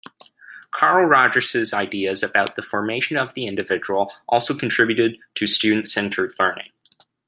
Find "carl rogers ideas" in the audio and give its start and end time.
0.71-2.23